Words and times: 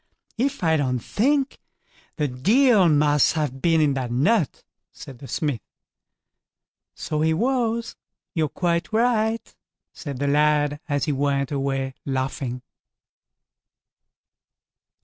if 0.39 0.63
I 0.63 0.77
don't 0.77 0.97
think 0.97 1.59
the 2.15 2.27
Deil 2.27 2.89
must 2.89 3.33
have 3.33 3.61
been 3.61 3.79
in 3.79 3.93
that 3.93 4.09
nut", 4.11 4.63
said 4.91 5.19
the 5.19 5.27
smith. 5.27 5.61
"So 6.95 7.21
he 7.21 7.35
was; 7.35 7.95
you're 8.33 8.49
quite 8.49 8.91
right", 8.91 9.55
said 9.93 10.17
the 10.17 10.25
lad, 10.27 10.79
as 10.89 11.05
he 11.05 11.11
went 11.11 11.51
away 11.51 11.93
laughing. 12.03 12.63